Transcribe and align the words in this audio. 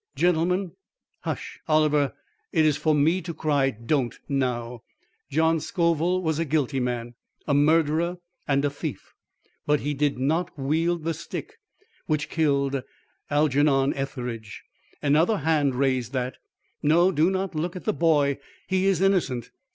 Gentlemen 0.15 0.71
Hush! 1.25 1.59
Oliver, 1.67 2.15
it 2.51 2.65
is 2.65 2.75
for 2.75 2.95
me 2.95 3.21
to 3.21 3.35
cry 3.35 3.69
DON'T 3.69 4.19
now 4.27 4.81
John 5.29 5.59
Scoville 5.59 6.23
was 6.23 6.39
a 6.39 6.43
guilty 6.45 6.79
man 6.79 7.13
a 7.45 7.53
murderer 7.53 8.17
and 8.47 8.65
a 8.65 8.71
thief 8.71 9.13
but 9.67 9.81
he 9.81 9.93
did 9.93 10.17
not 10.17 10.57
wield 10.57 11.03
the 11.03 11.13
stick 11.13 11.59
which 12.07 12.29
killed 12.31 12.81
Algernon 13.29 13.93
Etheridge. 13.93 14.63
Another 15.03 15.37
hand 15.37 15.75
raised 15.75 16.13
that. 16.13 16.37
No, 16.81 17.11
do 17.11 17.29
not 17.29 17.53
look 17.53 17.75
at 17.75 17.83
the 17.85 17.93
boy. 17.93 18.39
He 18.67 18.87
is 18.87 19.01
innocent! 19.01 19.51